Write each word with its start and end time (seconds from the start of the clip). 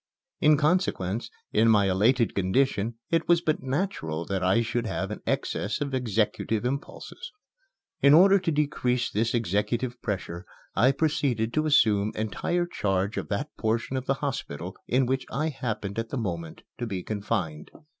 In 0.39 0.57
consequence, 0.57 1.29
in 1.53 1.69
my 1.69 1.87
elated 1.87 2.33
condition 2.33 2.95
it 3.11 3.27
was 3.27 3.39
but 3.39 3.61
natural 3.61 4.25
that 4.25 4.41
I 4.41 4.63
should 4.63 4.87
have 4.87 5.11
an 5.11 5.21
excess 5.27 5.79
of 5.79 5.93
executive 5.93 6.65
impulses. 6.65 7.31
In 8.01 8.15
order 8.15 8.39
to 8.39 8.51
decrease 8.51 9.11
this 9.11 9.35
executive 9.35 10.01
pressure 10.01 10.47
I 10.75 10.91
proceeded 10.91 11.53
to 11.53 11.67
assume 11.67 12.13
entire 12.15 12.65
charge 12.65 13.15
of 13.17 13.27
that 13.29 13.55
portion 13.59 13.95
of 13.95 14.07
the 14.07 14.15
hospital 14.25 14.75
in 14.87 15.05
which 15.05 15.27
I 15.31 15.49
happened 15.49 15.99
at 15.99 16.09
the 16.09 16.17
moment 16.17 16.63
to 16.79 16.87
be 16.87 17.03
confined. 17.03 17.69